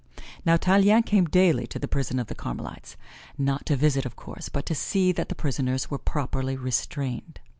Now, 0.43 0.57
Tallien 0.57 1.03
came 1.03 1.25
daily 1.25 1.67
to 1.67 1.77
the 1.77 1.87
prison 1.87 2.17
of 2.17 2.25
the 2.25 2.33
Carmelites, 2.33 2.97
not 3.37 3.67
to 3.67 3.75
visit 3.75 4.03
of 4.03 4.15
course, 4.15 4.49
but 4.49 4.65
to 4.65 4.73
see 4.73 5.11
that 5.11 5.29
the 5.29 5.35
prisoners 5.35 5.91
were 5.91 5.99
properly 5.99 6.57
restrained. 6.57 7.39